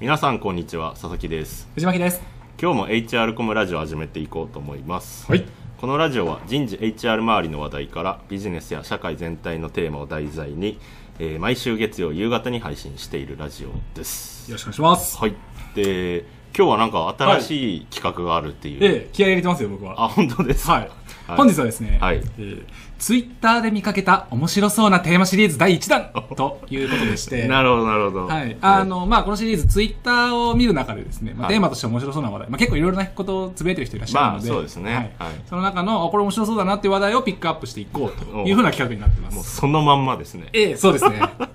[0.00, 1.68] 皆さんこんにちは佐々木です。
[1.74, 2.20] 藤巻です。
[2.60, 5.26] 今日も HR コムラジオを始めていこうと思います。
[5.30, 5.44] はい。
[5.80, 10.78] このラジオは人事 HR 周りの話題からビジネスや社会全体のテーマを題材に、
[11.18, 14.48] えー毎週月曜夕方に配信しているラジオです。
[14.50, 15.18] よろしくお願いします。
[15.18, 15.34] はい。
[15.74, 16.24] で
[16.56, 20.04] 今日はなんか新しい企画があるっていう、ええ気合い入れてますよ僕は。
[20.04, 20.74] あ本当ですか？
[20.74, 20.90] はい、
[21.36, 22.22] 本日はですね、はい。
[22.38, 22.64] えー
[22.98, 27.46] ツイッターで見かけた面白そうなテーマシリーズ第1弾ということでして。
[27.48, 28.26] なるほどなるほど。
[28.26, 28.56] はい。
[28.60, 31.54] あの、まあ、このシリーズ、ツイッターを見る中でですね、まあ、はい。
[31.54, 34.94] テーマとして面白そうな話題、まあ、結構いろいろなことをつぶやいてる人いらっしゃるので、まあそうですね。
[34.94, 35.02] はい。
[35.02, 35.10] はい。
[35.48, 39.56] その中の、あこれ面白そうだなっていう話題をピックアップしていこうとおいうふうな企画になってます。
[39.56, 40.48] そのまんまですね。
[40.52, 41.20] ええそうですね。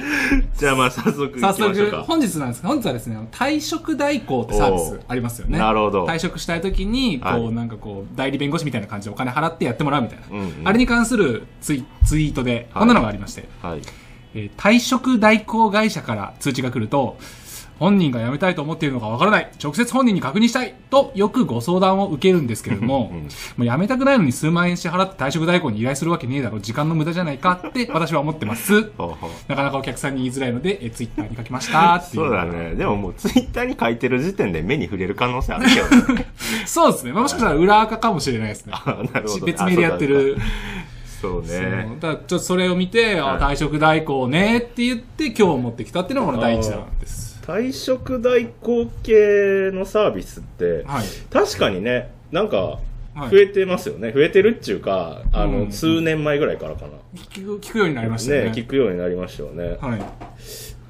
[0.56, 5.58] じゃあまあ早速早速、本日なんですが本日はですね、退職代行ってサービスありますよね。
[5.58, 6.06] おなるほど。
[6.06, 7.52] 退職したい時に、こう、はい。
[7.52, 10.24] なんかこう、代理弁護士みたいな感じでお金払ってやってもらうみたいな。
[10.30, 10.52] うんうん。
[10.64, 13.80] あれに関するツイツイートで、こんなのがありまして、はい。
[13.80, 17.16] えー退職代行会社から通知が来ると、
[17.78, 19.50] 本人が辞めたいと思っているのかわからない。
[19.62, 20.74] 直接本人に確認したい。
[20.90, 26.58] と、よくご相談を受けるんですけれども、うんもう辞めたくないのに数万円支払って退職代行に依頼するわけねえだろ。
[26.58, 28.90] 時間の無駄じゃないかって私は思ってます。
[29.48, 32.24] なかなかお客さんに言いづらいので、えツイッターに書きましたっていう。
[32.24, 32.74] そうだね。
[32.74, 36.26] でももうツイッターに書いてる時点で目に触れる可能性あるけどね。
[36.66, 37.12] そうですね。
[37.12, 38.72] まあもしかしたら裏垢かもしれないですね。
[38.74, 40.38] あ なるほど別名でやってる。
[41.20, 41.96] そうね。
[42.00, 47.25] だちょっとそれを見て、あはい退職代行ねって言って今日持ってきたっていうのがこの第一弾です。
[47.46, 51.06] 退職代行系のサービスって、はい。
[51.30, 52.56] 確かにね、なんか、
[53.14, 54.12] はい増えてますよね。
[54.12, 56.88] 増えてるっちゅうか、あの、うん数年前ぐらいからかな。
[57.14, 58.44] 聞く聞くようになりましたね。
[58.44, 59.78] ね、聞くようになりましたよね。
[59.80, 60.02] はい。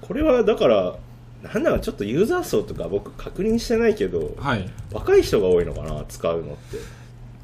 [0.00, 0.96] これはだから、
[1.44, 4.68] なんだろう、ちょっとユーザー層とか僕確認してないけど、はい。
[4.92, 6.78] 若い人が多いのかな、使うのって。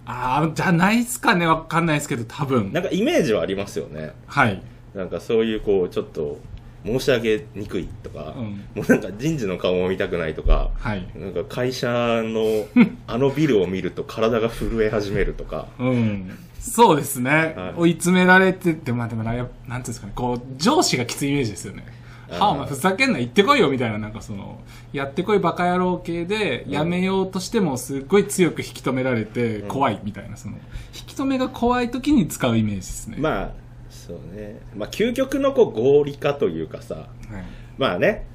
[0.05, 1.47] ああ、じゃないっすかね。
[1.47, 2.73] わかんないですけど、多分。
[2.73, 4.11] なんかイメージはありますよね。
[4.27, 4.61] はい。
[4.97, 6.39] なんかそういうこう、ちょっと、
[6.85, 11.07] 申し上げにくいとか、うんもうなんか人事の顔も見たくないとか、はい。
[11.15, 11.89] なんか会社
[12.25, 12.67] の
[13.07, 16.39] あのビルを見ると体が震え始めるとか、うん。
[16.59, 17.55] そうですね。
[17.57, 20.13] はい追い詰められてて、まあでもな、んていうんですかね。
[20.15, 21.85] こう、上司がきついイメージですよね。
[22.39, 24.61] はあ、お前ふざけんな、行ってこいよ、みたいな、なんかその、
[24.93, 30.55] やってこいバカ野郎系で、やめようとしても、すっごい強く引き止められて、うん怖い、みたいな、その、
[30.95, 33.17] 引き止めが怖い時に使うイメージですね。
[33.19, 33.51] まあ、
[34.13, 34.61] そうね。
[34.77, 37.09] まあ究極のこう合理化というかさ、はい。
[37.79, 38.27] まあね、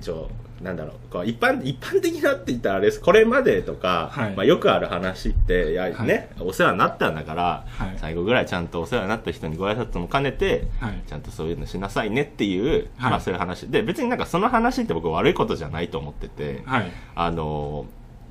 [0.00, 0.30] ちょ、
[0.62, 3.00] なんだろう、こう一般、一般的なって言ったらあれです。
[3.00, 4.34] これまでとか、はい。
[4.34, 6.06] まあよくある話って、いや、はい。
[6.06, 7.96] ね、お世話になったんだから、はい。
[7.98, 11.02] 最後ぐらいちゃんとお世話になった人にご挨拶も兼ねて、はい。
[11.06, 13.10] ちゃんとそういうのしなさいねっていう、はい。
[13.10, 13.68] まあそういう話。
[13.68, 16.90] で、別になんかその話って僕悪いことじゃないと思ってて、はい。
[17.14, 17.86] あの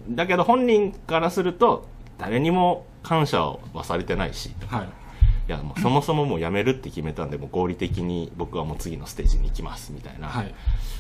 [0.10, 3.42] だけど本人からすると誰にも感謝
[3.74, 5.05] はされてないしはい。
[5.48, 10.56] いやもうそもそももう辞めるって決めたんでもう合理的に僕はもう次のステージに行きますみたいな、はい。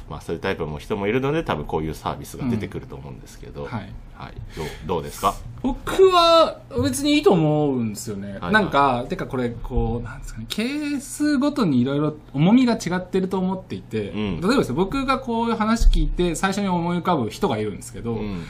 [0.07, 3.91] まあ、そういうタイプの人もいるので多分こういうサービスが出てくると思うんですけど、はい。
[4.13, 4.33] はい。
[4.56, 5.33] どうどうですか？
[5.63, 8.38] 僕は別にいいと思うんですよね。
[8.39, 14.41] はいなんか、てかこれ、こう、なんですかね、ケースごとにいろいろ重みが違ってると思っていて、うん。
[14.41, 18.44] 例えばですね、僕がこういう話聞いて最初に思い浮かぶ人がいるんですけど、うん。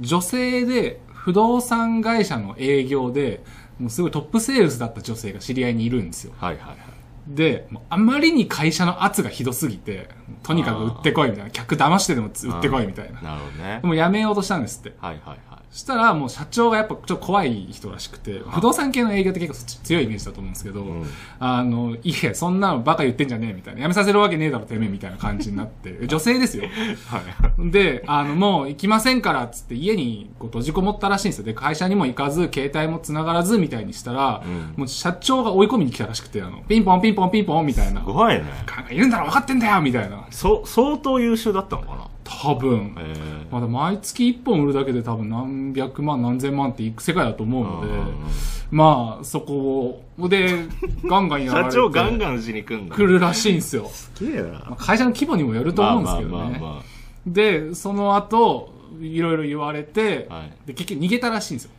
[0.00, 3.44] 女性で不動産会社の営業で、
[3.78, 6.32] もうすごいトップセールスだった女性が知り合いにいるんですよ。
[6.38, 6.76] はいはいはい
[7.28, 10.08] で、もうあまりに会社の圧がひどすぎて、
[10.44, 13.20] とにかく売ってこいみたいな、客騙してでも売ってこいみたいな。
[13.20, 14.94] なるほどねでも辞めようとしたんですって。
[15.00, 21.06] はいはいはいそしたらもう社長がやっぱちょっと怖い人らしくて、不動産系の営業って結構強いイメージだと思うんですけど、ん
[21.38, 23.82] あの、いや、そんなのバカ言ってんじゃねえみたいな。
[23.82, 26.64] 辞めさせるわけねえだろ、てめえみたいな感じになって、女性ですよ。
[26.64, 27.18] は
[27.58, 31.44] いで、あの、もう行きませんからっつって家にこう閉じこもったらしいんですよ。
[31.44, 38.00] で、会社にも行かず、携帯も繋がらずみたいにしたら、うんもう社長が追い込みに来たらしくて、あの、ピンポンピンポンピンポンみたいな。
[38.00, 38.44] すごいね
[38.90, 40.26] いるんだろ分かってんだよみたいな。
[40.30, 42.94] そ相当優秀だったのかな多分。
[42.98, 48.14] えーまだ毎月1本売るだけで多分何百万何千万っていく世界だと思うので、うん
[48.70, 50.66] まあそこを、で、
[51.08, 51.76] ガンガンやられ社て。
[51.76, 53.88] 長ガンガンしに来んだ来るらしいんですよ。
[53.88, 56.36] すげえなまあ会社の規模にもよると思うんですけどね。
[56.36, 56.82] まあまあまあま
[57.26, 61.70] で、その後、いろいろ言われて、はいで、結局逃げたらしいんですよ。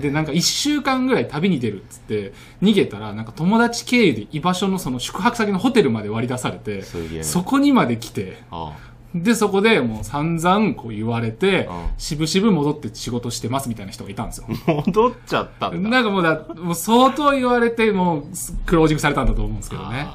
[0.00, 2.32] で、なんか一週間ぐらい旅に出るっつって、
[2.62, 6.82] 逃げたら、なんか友達経由で居場所のその宿泊先のホテルまで割り出されて、
[7.22, 8.74] そこにまで来て、あ
[9.14, 14.46] で、そこでもう散々こう言われてうん、しぶしぶ戻って仕事してますみたいな人がいたんですよ。
[14.86, 15.88] 戻っちゃったんだ。
[15.90, 18.24] なんかもうだ、もう相当言われて、もう
[18.66, 20.06] クロージングされたんだと思うんですけどね。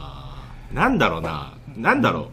[0.74, 1.54] なんだろうな。
[1.76, 2.26] なんだろう、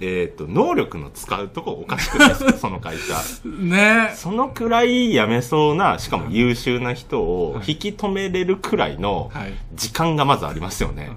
[0.00, 2.52] えっ、と能力の使うとこおかしくないですか？
[2.58, 3.14] その会社。
[3.44, 4.12] ね。
[4.16, 7.72] そのくらい辞めそうなしかも優秀な人をはい。
[7.72, 9.52] 引き止めれるくらいのはい。
[9.74, 11.10] 時間がまずありますよね、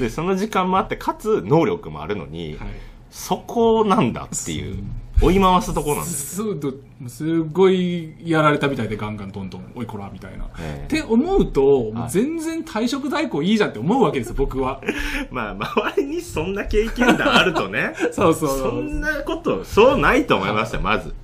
[0.00, 2.68] でその時間もあってかつ能力もあるのに、はい。
[3.14, 4.82] そこなんだっていう
[5.22, 6.74] 追い回すとこなんですそうど
[7.08, 10.48] すごいやられたみたいでガンガンどんどんおいこらみたいな。
[10.58, 14.82] ええって思うと、はい全然退職代行いいじゃんって思うわけですよ、僕は。
[15.30, 18.70] まあ周りにそんな経験談あるとね そうそうそ。
[18.72, 21.14] んなことそうないと思いますよまず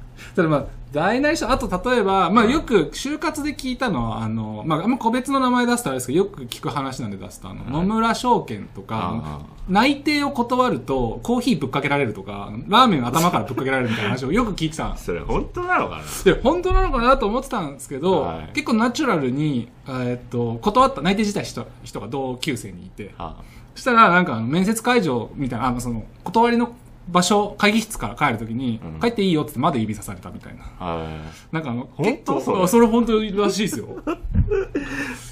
[0.40, 15.04] ただまあ、大なり小、あと例えば、まあよく就活で聞いたのは、あの、まああんま個別の名前出すとあれですけど、よく聞く話なんで出すと、あの、野村証券とかあ、内定を断ると、コーヒーぶっかけられるとか、ラーメン頭からぶっかけられるみたいな話を よく聞いてたんです。
[15.04, 16.02] それ本当なのかな？
[16.24, 18.50] で、本当なのかなと思ってたんですけど、はい。
[18.54, 23.36] 結構ナチュラルに、えーっと、断った、内定自体した人が同級生にいて、あ。
[23.74, 26.74] そしたら、なんか面接会場みたいな、あの、その、断りの
[27.10, 29.00] 場所、会議室から帰るときに、うん。
[29.00, 30.64] 帰っていいよってまだ指さされたみたいな。
[30.78, 31.22] は
[31.52, 32.34] なんかあの、本当？
[32.34, 32.62] 結構それ。
[32.62, 33.86] あそれ本当らしいですよ。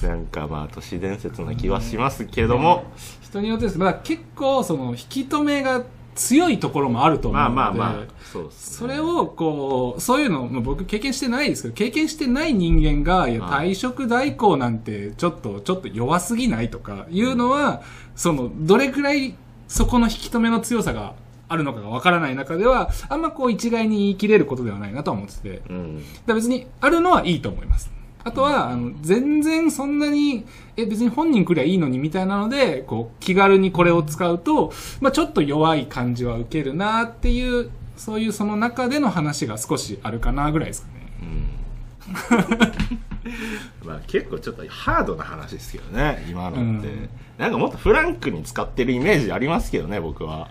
[0.02, 2.84] い なんかまあ都市伝説な気はしますけども、
[3.20, 5.84] 人によってですけど、まあ結構、その、引き止めが
[6.14, 17.82] 強いところもあると思うので、まあまあまあそうです、ね、それを、こう、そういうの、まあ、僕経験してないですけど、経験してない人間が、いや、はい退職代行なんて、ちょっと、ちょっと弱すぎないとか、いうのは、
[18.16, 19.34] その、どれくらい、
[19.68, 21.14] そこの引き止めの強さが
[21.48, 26.04] あるのかがわからない中では、あんまこう一概に言い切れることではないなとは思ってて、うん。
[26.26, 27.90] ら別に、あるのはいいと思います。
[28.24, 30.44] あとは、あの、全然そんなに、
[30.76, 41.12] え、別に本人来りゃいいのにみたいなので、こう、気軽にこれを使うと、まあちょっと弱い感じは受けるなっていう、そういうその中での話が少しあるかなぐらいですかね。
[41.22, 41.48] うん。
[43.84, 47.08] まあ結構ちょっとハードな話ですけどね今のって、うん。
[47.36, 50.48] なんかもっとフランクに使ってるイメージありますけどね僕は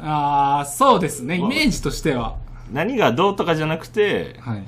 [0.00, 1.36] ああ、そうですね。
[1.36, 2.36] イまあメージとしては。
[2.72, 4.64] 何がどうとかじゃなくてはい。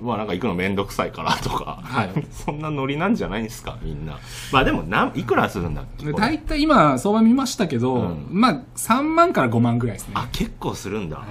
[0.00, 4.18] まあなんか行くのめんどくさいからとか、はい そんなノリなんじゃないんですかみんな
[4.52, 10.14] まあでもなんいくらするんだっけ大体今、相場見ましたけど、うんまあ、3万から5万ぐらいですね。
[10.16, 11.24] あ結構するんだ、は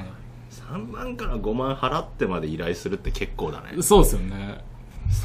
[0.69, 4.61] 3万から5万払ってまで依頼するって結構だねい、そうですよね。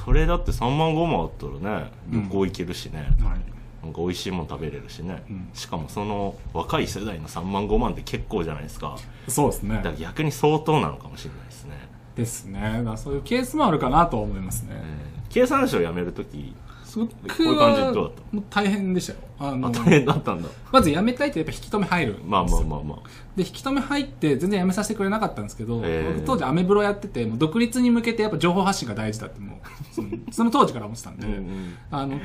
[0.04, 3.40] それだって3万5万あったらね旅行行けるしね、はい。
[3.82, 8.96] なんか美味しいもの食べれるしね、うんしかもその若い世代の3万5万って結構じゃないですか
[9.28, 9.94] そうですねだから。
[9.96, 12.60] 逆に相当なのかもしれないですね、ですね。
[12.60, 14.70] だからそういうケースもあるかなとは思いますね。
[14.72, 16.54] えー経産省辞めるとき
[16.94, 19.18] 僕こういう感じはどうだったもう大変でしたよ。
[19.42, 22.18] あのあ大変だったんだまず辞めたいってやっぱ引き止め入る。
[22.24, 22.98] まあまあまあまあ
[23.36, 32.20] で、引き止め入って全然辞めさせてくれなかったんですけど、僕当時アメブロやってて、もう独立に向けてやっぱ情報発信が大事だってもう、その その当時から思ってたんで、うんうんあの、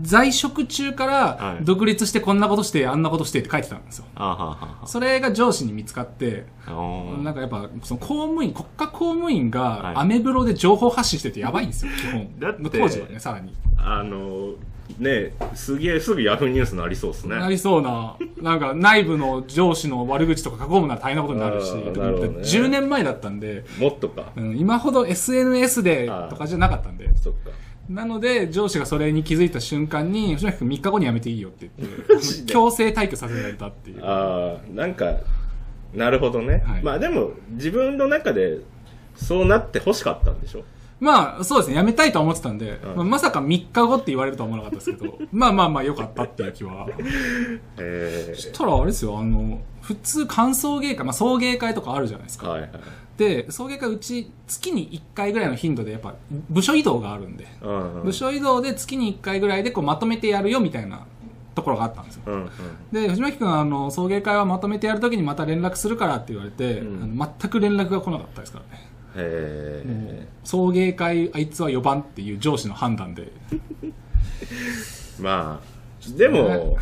[0.00, 4.04] 在職中かはいら独立してこんなことして、あんなことしてって書いてたんですよ。
[4.14, 12.28] あはははそれが上司に見つかって、なんかやっぱ、その公務員、国家公務員はいがアメブロで情報発信しててやばいんですよ、基本。
[12.38, 13.52] だって当時はね、さらに。
[13.76, 14.54] あの
[14.98, 17.36] ねすげえすぐヤフーニュースなりそうですね。
[17.36, 22.38] なりそうな、なんか内部の上司の悪口とか書こうもなら大変なことになるし、あーなるほどね。
[22.40, 24.32] 10年前だったんで、もっとか。
[24.36, 27.10] うん、今ほど SNS でとかじゃなかったんで。
[27.16, 27.50] そっか。
[27.88, 34.04] なので、上司がそれに気づいた瞬間に、藤巻君3日後に辞めていいよって言って、強制退去させられたっていう。
[34.04, 35.14] ああなんか
[35.94, 36.82] なるほどね、はい。
[36.82, 38.58] まあでも自分の中で
[39.16, 40.64] そうなって欲しかったんでしょ？
[41.00, 46.86] まあ、そうですね、辞めたいとは思ってたんで、うんまあまさか3日後って言われるとは思わなかったですけど、 まあまあまあ良かったっていう気は。
[47.78, 52.50] えそしたらあれですよ、あの、普通歓送迎会、まあ送迎会とかあるじゃないですか。
[52.50, 52.70] はいはい
[53.18, 56.14] で、送迎会うち月に1回ぐらいの頻度でやっぱ
[56.48, 61.04] 部署移動があるんで、うんうん部署移動で月に1回ぐらいでこうまとめてやるよみたいな
[61.56, 62.22] ところがあったんですよ。
[62.26, 62.50] うんうん
[62.92, 68.88] で、藤巻君はあの、送迎会はまとめてやるときにまた連絡するからって言われて、うんあの全く連絡が来なかったですからね。
[69.18, 73.32] え送迎会あいつは4番っていう上司の判断で。
[75.20, 76.78] まあでも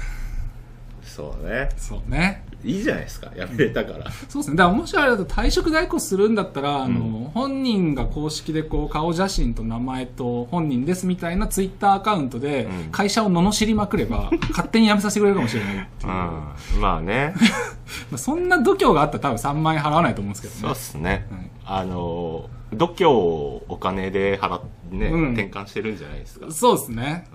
[1.02, 2.44] そうねそうね。
[2.66, 3.30] いいじゃないですか。
[3.36, 4.10] やめれたから。
[4.28, 4.56] そうですね。
[4.56, 12.90] だからもしあれだと退職代行するんだったら、あの、本人が公式でこう顔写真と名前と本人ですみたいなツイッターアカウントでうん。
[12.90, 16.12] 会社を罵りまくれば、勝手に辞めさせてくれるかもしれないっていう。
[16.12, 16.80] まうん。
[16.80, 17.34] まあね。
[18.12, 20.74] あそんな度胸があったら多分3万円払わないと思うんですけそうっどね。
[20.74, 21.82] すね、はい。
[21.82, 25.32] あの度胸をお金で払ってね、うん。
[25.32, 26.50] 転換してるんじゃないですか。
[26.50, 27.26] そうですね。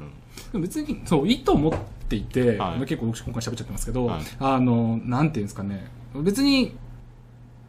[0.53, 6.75] 別に、そう、いいと思っていて、はい結構僕今回喋っちゃってますけど、はいあの、なんていうんですかね、別に、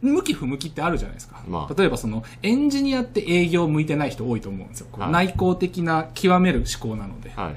[0.01, 1.41] 向き不向きってあるじゃないですか。
[1.47, 4.87] まあ例えばその、エンジニアって営業向いてない人多いと思うんですよ。
[4.91, 7.29] はい内向的な極める思考なので。
[7.29, 7.55] はいはい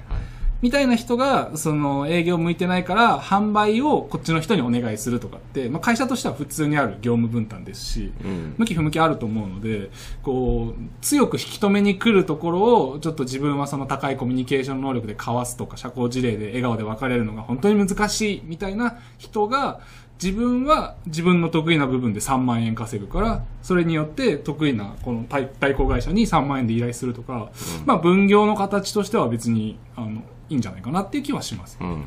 [0.63, 8.55] みたいな人が、その、営業向いてないから、販売をこっちの人にお願いするとかって、まあ会社としては普通にある業務分担ですし、うん。
[8.57, 9.91] 向き不向きあると思うので、
[10.23, 19.81] こう、強く引き止めに来るところを、ちょっと自分はその高いコミュニケーション能力でかわすとか、社交辞令で笑顔で別れるのが本当に難しいみたいな人が、
[20.23, 27.51] 自分は自分の得意な部分で3万円稼ぐから、それによって得意なこの対代行会社に3万円で依頼するとか、
[27.85, 31.79] まあ分業の形としては別に、あの、いいんじゃないかなっていう気はします。
[31.81, 32.05] うん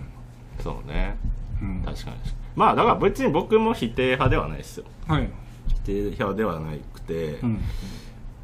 [0.62, 1.18] そうね
[1.62, 1.82] うん。
[1.84, 2.18] 確かに
[2.56, 5.30] まあだから別に僕も否定派ではないですよはい。
[5.68, 7.62] 否定派ではなくて、うん。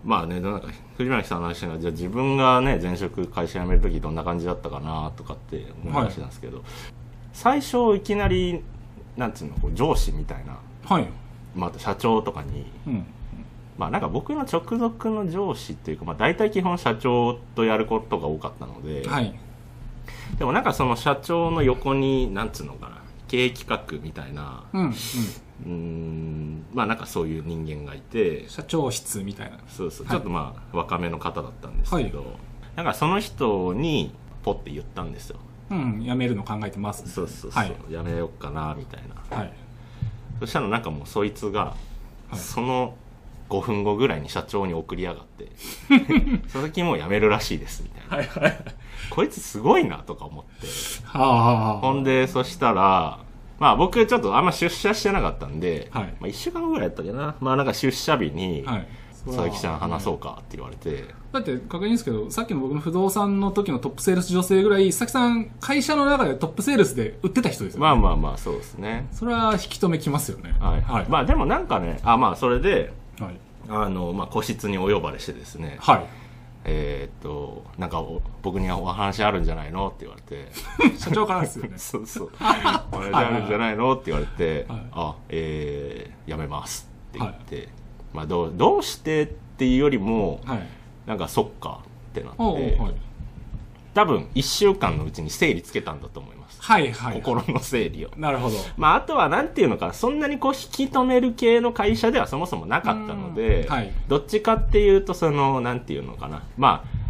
[0.04, 6.64] まあねなんか藤巻さんの話がじゃあ自分がね前職会社辞める時どんな感じだったかなとかって思い出したんですけど、
[7.34, 8.64] 最初いきなり
[9.18, 11.08] なんつうのこう上司みたいな、はい。
[11.56, 13.06] まあ、社長とかにうん。
[13.78, 19.38] まあなんか僕の直属の上司っていうか、まあ、大体基本社長とやることが多かったので、はい。
[20.38, 24.82] でもなんかその社長の横になんつうのかな経営企画みたいなうん。
[24.82, 24.90] うん。
[24.90, 29.58] うーんまあなんかそういう人間がいて社長室みたいな。
[29.70, 32.26] そうそう、はいちょっとまあ若めの方だったんですけど、
[32.76, 35.38] なんかその人にポッて言ったんですよ
[35.72, 36.04] うん。
[36.04, 37.10] 辞めるの考えてます。
[37.10, 37.74] そうそうそう、はい。
[37.90, 39.54] やめようかなみたいなはい。
[40.40, 41.76] そしたらなんかもうそいつが、
[42.30, 42.96] はいその
[43.50, 45.52] 5分後ぐらいに社長に送りやがって
[46.44, 48.44] 「佐々木もう辞めるらしいです」みたいな、はい。
[48.44, 48.66] はい。
[49.10, 50.68] こいつすごいなとか思って
[51.06, 51.80] はあ、はあ、はあ。
[51.80, 53.20] ほんでそしたら
[53.60, 58.88] まあ僕ちょっとあんま出社してなかったんで、はいまあ、1週間ぐらいやったっけなまあなんか出社日にはい。
[59.26, 67.86] 「佐々木さん話そうか」って言われて、だって確認ですけど、さっきの僕の不動産の時のトップセールス女性ぐらい、佐々木さん、会社の中でトップセールスで売ってた人ですよね。
[67.88, 70.54] まあまあまあそうですねそれは引き止めきますよね。
[70.60, 71.06] はい、はい。
[71.10, 73.36] まあでもなんかねあまあそれではい。
[73.70, 76.06] あの、まあ、個室にお呼ばれしてですね、はい。
[76.68, 80.52] えーっとなんかお僕にはお話あるんじゃないのって言われて
[80.98, 81.74] 社長からですよね。
[81.78, 87.70] そうそうお話あるんじゃないのって言われて、はいあえー、やめますって言って、
[88.14, 90.60] まあどうどうしてっていうよりもはい。
[91.06, 92.96] なんかそっかってなって、はい。
[93.96, 97.16] 多分1週間のうちに整理つけたんだと思います、はい、はい。
[97.16, 98.12] 心の整理を。
[98.18, 98.58] なるほど。
[98.76, 103.70] まあ、あとはなんていうのかなそんなにこう引き止める系の会社ではそもそもなかったので、うん。
[103.70, 103.94] はい。
[104.10, 106.44] どっちかっていうとそのなんていうのかな。
[106.58, 107.05] まあ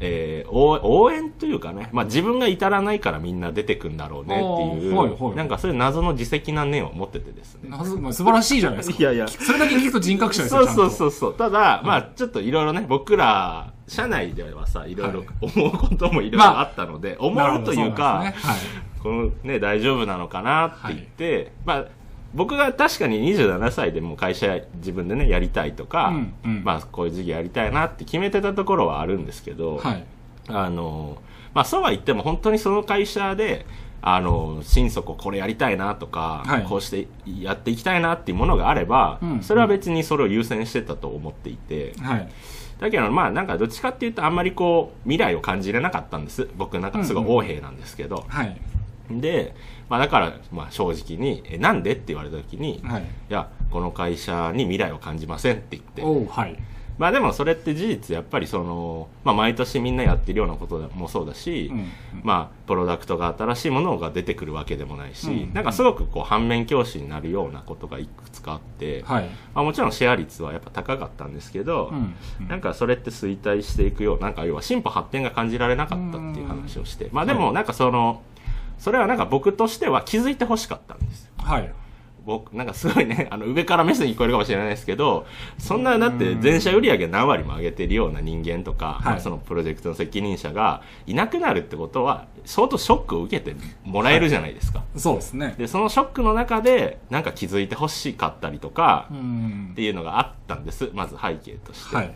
[0.00, 4.42] えー応応援というかね、まあ、自分が至らないからみんな出てくんだろうねって
[4.86, 7.68] いう、はいはいなんかそういう謎の自責な念を持っててですね。
[7.68, 8.96] なぜまあ素晴らしいじゃないですか。
[8.98, 9.28] いやいや。
[9.28, 10.90] それだけ聞くと人格者ですよ、そうそうう。
[10.90, 11.34] そうそう。
[11.34, 15.28] ただ、まあちょっといろいろね僕ら社内ではさいろいろはい。
[15.40, 18.88] 思うこともいろいろまああったので、思なるほどうというかそうなんですね。
[19.02, 21.84] このね大丈夫なのかなって言って、まあ
[22.34, 29.92] 僕が確かに27歳でもう会社自分でねやりたいとか、うんうんまあこういう事業やりたいなって決めてたところはあるんですけど、はい。
[29.92, 30.04] はい。
[30.48, 31.18] あの
[31.54, 33.66] まあそうは言っても本当にその会社で
[34.00, 42.28] あの心底これやりたいなとか、はいこうしてやっていきたいなっていうものがあれば、うんそれは別にそれを優先してたと思っていて、はい。
[42.78, 48.60] だけどまあなんかどっちかっていうとあんまりこう未来を感じれなかったんです僕なんかすごい横兵なんですけど、はい。
[49.10, 49.54] で、
[49.88, 53.04] まあ、だからまあ正直に「えなんで?」って言われた時に「いはい。
[53.28, 56.56] やこの会社に未来を感じません」って言ってはい。
[56.98, 61.86] まあでもそれって事実やっぱりその、まあ、毎年みんなやってるようなこともそうだし、うん
[62.24, 69.24] まあプロダクトが新しいものが出てくるわけでもないし、うんなんかすごくこう反面教師になるようなことがいくつかあって、はい。
[69.54, 71.92] まあ、もちろんシェア率はやっぱ高かったんですけど、
[72.40, 72.48] うん。
[72.48, 78.22] なんかそれって衰退していくようなんか要は進歩発展が感じられなかったっていう話をしてまあでもなんかその
[78.78, 81.72] それはなんか僕としては気づいてほしかったんですよはい。
[82.28, 95.54] 僕なんかすごいね あの上から目線に聞こえるかもしれないですけどそんなだって全社売上何割も上げてるような人間とか、はいまあそのプロジェクトの責任者がいなくなるってことは相当ショックを受けてもらえるじゃないですか、そうですね。
[95.56, 99.74] でそのショックの中でなんか気づいてほしかったりとかうんっ。
[99.74, 102.12] ていうのがあったんですまず背景として、はい。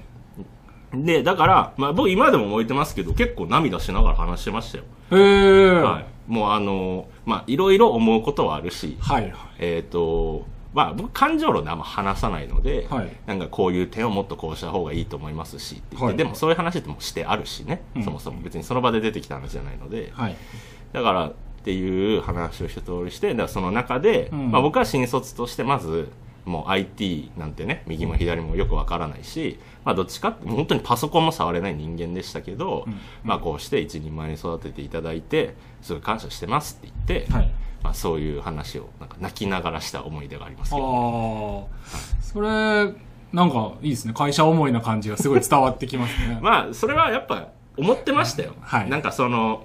[0.94, 4.84] で、だから、まあ僕今でも覚えてますけど、結構涙しながら話してましたよ。
[5.12, 5.80] へえ。
[5.80, 6.04] はい。
[6.26, 9.32] もうあの、まあいろいろ思うことはあるし、はい。
[9.58, 13.16] えっ、と、まあ僕感情論であんま話さないので、はい。
[13.26, 18.04] なんかこういう点をもっとこうした方がいいと思いますしって言って、はいでもそういう話ってもうしてあるしね、うん。
[18.04, 18.40] そもそも。
[18.40, 20.36] 別にその場で出てきた話じゃないので、はい。
[20.92, 21.32] だからっ
[21.64, 24.50] ていう話を一通りして、だからその中で、うん。
[24.50, 26.08] まあ僕は新卒としてまず、
[26.44, 37.50] もう IT なんてね、右も左もよくわからないし、まあどっちかって、本当にパソコンも触れない人間でしたけど、うんまあこうして一人前に育てていただいて、すごい感謝してますって言って、はい。
[37.82, 42.22] まあそういう話をなんか泣きながらした思い出がありますあけど、あ。
[42.22, 42.92] それ、
[43.32, 44.14] なんかいいですね。
[44.14, 46.38] 会社思いな感じがすごい伝わってきますね。
[46.42, 48.54] まあそれはやっぱ思ってましたよ。
[48.60, 49.64] はいなんかその、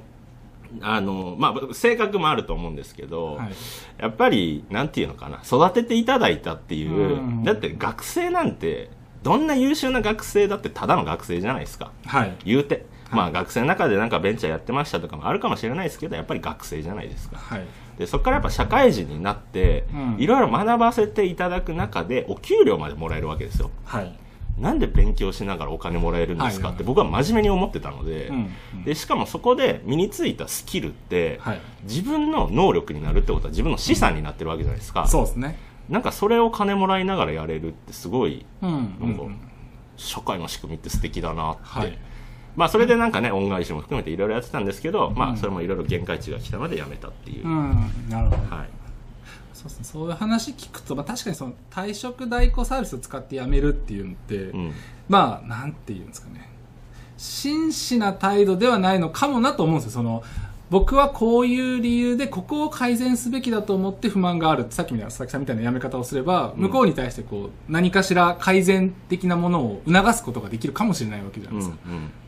[0.82, 3.52] あの、まあ性格もあると思うんですけど、はい。
[4.00, 8.90] やっぱり、なんていうのかな、育てていただいたっていう、うんだって学生なんて、
[9.24, 11.92] どんな優秀な学生だってただの学生じゃないですか。
[12.06, 12.36] はい。
[12.46, 12.86] 言うて。
[13.12, 17.66] まあ学生の中でなんかベンチャーやってましたとかもあるかもしれないですけどやっぱり学生じゃないですかはい
[17.98, 24.18] でそこからやっぱ社会人になってうんいろいろ学ばせていただく中でお給料までもらえるわけですよはい
[24.58, 28.32] なんで勉強しながらお金もらえるんですかはいって僕は真面目に思ってたので,、
[28.86, 31.62] でしかもそこで身についたスキルって、はい。
[31.84, 35.58] 自分の能力になるってことは自分の資産になってるわけじゃないですか、そうですね。
[35.90, 39.40] なんかそれを金もらいながらやれるってすごいうんかうん。
[39.96, 41.98] 社会の仕組みって素敵だなって、はい。
[42.56, 47.92] まあそれでなんかね恩返しも含めていろいろやってたんですけど、まうんあそれもいろいろ限界値が来たのでやめたっていう、うん。
[48.10, 48.56] なるほど。
[48.56, 48.87] はい
[49.58, 54.74] そうですね、そういう話聞くと、まあ、確かにその退職代行サービスを使って辞めるっていうのって、うん。
[55.10, 56.48] まあなんていうんですかね。
[57.18, 59.92] 真摯な態度ではないのかもなと思うんですよ。
[59.94, 60.22] その
[60.70, 66.62] 僕はこういう理由でここを改善すべきだと思って不満があるってさっきみたいな佐々木さんみたいな辞め方をすれば、うん。
[66.64, 71.78] 向こうに対してこう何かしら改善的なものを促すことができるかもしれないわけじゃないうんですか、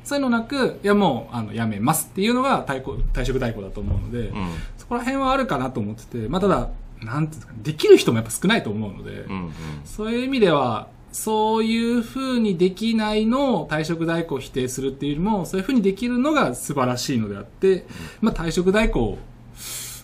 [0.03, 4.50] そういうのなくいやもうあの辞めますっていうのが退行退職代行だと思うので、うんうん。
[4.77, 6.69] そこら辺はあるかなと思ってて、まあ、ただ、
[7.01, 9.53] なんていうんですかね、できる人もやっぱ少ないと思うので、うんうん。
[9.86, 17.86] そういう意味では、そういう風にできないのを退職代行を否定するっていうよりも、そういう風にできるのが素晴らしいのであって、
[18.22, 19.18] まあ退職代行、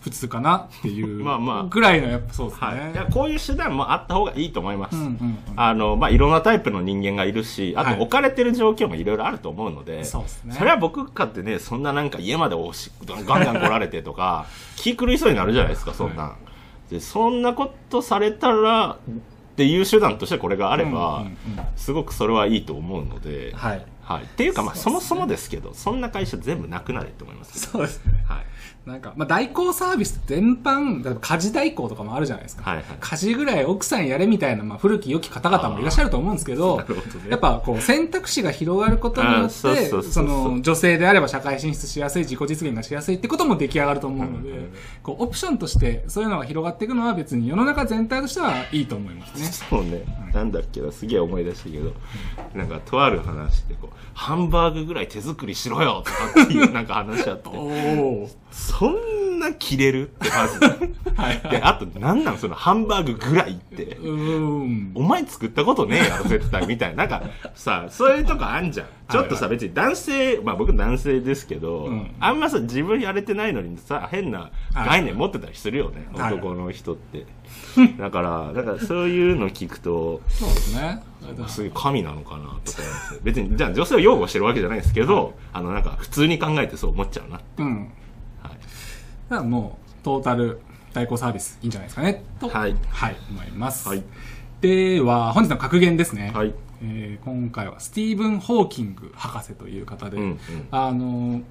[0.05, 1.63] 普通かなっていう まあまあ。
[1.63, 2.67] ぐらいのやっぱそうですね。
[2.67, 5.37] はい、いやこういう手段もあった方がいいと思います、うんうんうん。
[5.55, 7.95] あのまあ、いろんなタイプの人間がいるしあはい。
[7.95, 10.53] と置かれてる状況もいろいろあると思うので、そうですね。
[10.53, 16.35] それは僕かってねそんななんか家までおしガンガン来られてとか気狂いそうになるじゃないですかそんなん、
[16.89, 23.85] でそんなことされたらっていう手段としてこれがあれば、うんうんうんすごくそれはいいと思うので、はい。
[24.01, 28.23] はい、っていうか、まあ、そもそもですけどそんな会社全部なくなれって思います、そうですね。
[28.27, 28.45] はい
[28.85, 32.69] なんか、まあ、代行サービス全般、例えば家事代行とかもあるじゃないですか。
[32.69, 32.85] はいはい。
[32.99, 37.01] 家事ぐらい奥さんやれみたいな、まあ、古き良き方々もいらっしゃると思うんですけど、 どね。
[37.29, 39.51] やっぱこう選択肢が広がることによあって、
[40.03, 44.73] その女性であれば社会進出しやすい、自己実現がしやすいってことも出来上がると思うので、うんうんうん。
[45.01, 49.45] こうオプションとしてそういうのが広がっていくのは別に世の中全体としてはいいと思いますね。
[49.45, 51.91] そうね、なんだっけなすげえ思い出したけど
[52.53, 57.49] なんかとある話でこうハンバーグぐらい手作りしろよとかっていうなんか話あって。
[57.55, 60.09] おそんな切れる？
[60.09, 60.59] ってまず。
[61.15, 61.49] はい。
[61.49, 62.37] であとなんなん？
[62.37, 63.83] そのハンバーグぐらいって。
[63.97, 64.91] うーん。
[64.95, 67.05] お前作ったことねえやろ絶対みたいな。
[67.05, 68.87] なんかさそういうとこあんじゃん。
[69.09, 72.15] ちょっとさ別に男性まあ僕男性ですけど、うん。
[72.19, 76.33] あんまさ自分やれてないのにさ変な概念持ってたりするよね、はい。
[76.33, 77.25] 男の人って。
[77.99, 81.03] だからだからそういうの聞くとそうですね。
[81.47, 82.79] すげえ神なのかなとか
[83.23, 87.91] 別にじゃあ女性を擁護してるわけじゃないですけど、あのなんか普通に考えてそう思っちゃうな、うん。
[89.29, 90.61] はい、だからもう、トータル
[90.93, 92.75] 代行サービスいいんじゃないですかね、と、はい。
[92.89, 93.87] はい、思います。
[93.87, 94.03] はい。
[94.61, 96.31] では、本日の格言ですね。
[96.33, 96.53] はい。
[96.81, 100.39] えー今回はスティーブン・ホーキング博士という方で、うんうん。
[100.71, 101.43] あのー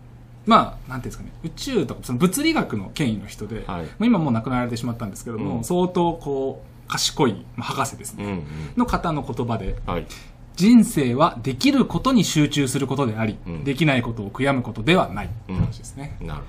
[0.47, 3.87] まあ、なんていうんですかね、宇宙とか、その物理学の権威の人で、はい。
[4.01, 5.65] 今もう亡くなられてしまったんですけども、うん。
[5.65, 8.45] 相当こう、賢い、まあ、博士ですね、うんうん。
[8.77, 10.07] の方の言葉で、はい。
[10.57, 13.65] 人生はできることに集中することであり、うん。
[13.65, 16.17] できないことを悔やむことではないって話ですね。
[16.21, 16.43] なる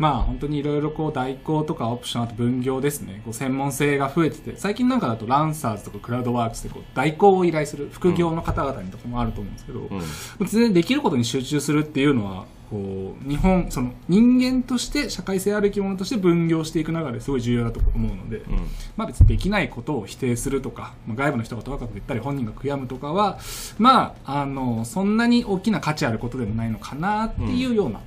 [0.00, 3.20] まあ本当にいろいろこう代行とかオプションあと分業ですね。
[3.22, 10.00] こう専門性が増えてて最近なんかだとランサーズとかクラウドワークスでこう代行を依頼する副業の方々にとかもあると思うんですけど、うん。
[10.46, 18.56] 全然できることに集中するっていうのはこう日本その人間として社会性ある生き物として分業していく中ですごい重要だと思うので、うん。
[18.96, 23.38] まあ別にできないことを否定するとか、まあ、外部の人がとやかく言ったり本人が悔やむとかは
[23.78, 28.00] まああのそんなに大きな価値あることでもないのかなっていうような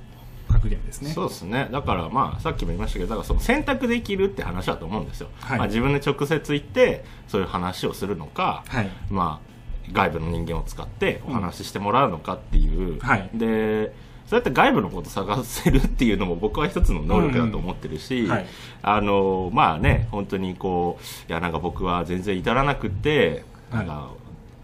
[0.70, 1.10] ですね。
[1.10, 1.68] そうですね。
[1.70, 5.58] だからまあさっきも言いましたけどだからその選択できるって話だと思うんですよ、はい。
[5.58, 8.90] まあ、自分で直接行ってそういう話をするのか、はい。
[9.10, 13.30] まあ、外部の人間を使ってお話ししてもらうのかっていう、はい。
[13.34, 13.92] で
[14.26, 18.30] そうやって外部のこと探せるっていうのも僕は一つの能力だと思ってるし、うん。
[18.30, 18.46] はい。
[18.82, 24.10] あのまあね本当にこういやなんか僕は全然至らなくってなんか、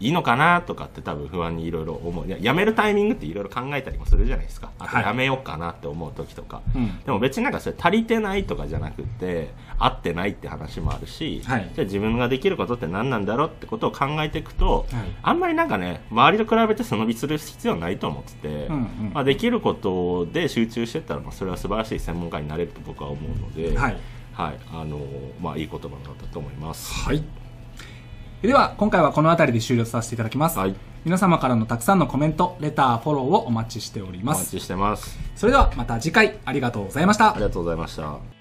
[0.01, 2.27] いいのかなとかって多分不安にいろいろ思う。
[2.27, 4.71] いややめるタイミングっていろいろ考えたりもするじゃないですか。
[4.79, 5.05] あとはい。
[5.05, 6.99] やめようかなって思う時とか、うん。
[7.01, 11.71] でも別になんかそれ足りてないとかじゃなくて合ってないって話もあるし、はい。
[11.75, 15.03] じゃあ自分ができることって何なんだろうってことを考えていくと、はい。
[15.21, 19.11] あんまりなんかね周りと比べて背伸びする必要はないと思ってて、うんうん。
[19.13, 23.97] まあ、できることで集中してったら、まあ、それは素晴らしい専門家になれると僕は思うので、はい。
[24.33, 24.59] はい。
[24.73, 24.99] あの
[25.39, 26.91] まあ、いい言葉だったと思います。
[27.07, 27.23] はい。
[28.47, 30.57] では、今回はこの辺りで終了させていただきます。
[30.57, 30.75] はい、
[31.05, 34.39] 皆様からのたくさんのコメント、レター、フォローをお待ちしておりおます。
[34.39, 35.19] 待ちしてます。
[35.35, 37.41] それではまた次回ありがとうございましたあり。
[37.41, 38.40] がとうございました。